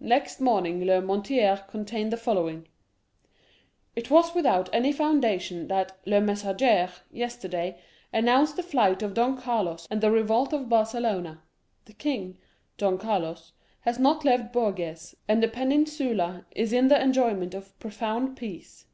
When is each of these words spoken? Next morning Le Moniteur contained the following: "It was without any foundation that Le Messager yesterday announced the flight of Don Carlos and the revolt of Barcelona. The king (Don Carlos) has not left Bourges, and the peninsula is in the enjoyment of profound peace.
Next 0.00 0.40
morning 0.40 0.82
Le 0.84 1.00
Moniteur 1.00 1.58
contained 1.68 2.12
the 2.12 2.16
following: 2.16 2.66
"It 3.94 4.10
was 4.10 4.34
without 4.34 4.68
any 4.74 4.90
foundation 4.90 5.68
that 5.68 5.96
Le 6.04 6.20
Messager 6.20 6.88
yesterday 7.12 7.78
announced 8.12 8.56
the 8.56 8.64
flight 8.64 9.02
of 9.02 9.14
Don 9.14 9.36
Carlos 9.40 9.86
and 9.88 10.00
the 10.00 10.10
revolt 10.10 10.52
of 10.52 10.68
Barcelona. 10.68 11.44
The 11.84 11.92
king 11.92 12.38
(Don 12.76 12.98
Carlos) 12.98 13.52
has 13.82 14.00
not 14.00 14.24
left 14.24 14.52
Bourges, 14.52 15.14
and 15.28 15.40
the 15.40 15.46
peninsula 15.46 16.44
is 16.56 16.72
in 16.72 16.88
the 16.88 17.00
enjoyment 17.00 17.54
of 17.54 17.78
profound 17.78 18.36
peace. 18.36 18.86